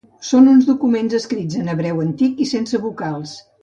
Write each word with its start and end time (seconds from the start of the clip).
Són 0.29 0.47
uns 0.53 0.65
documents 0.69 1.17
escrits 1.19 1.61
en 1.63 1.71
hebreu 1.77 2.05
antic 2.09 2.45
i 2.49 2.53
sense 2.57 2.85
vocals. 2.91 3.41